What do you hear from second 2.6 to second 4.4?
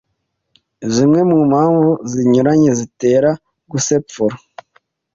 zitera gusepfura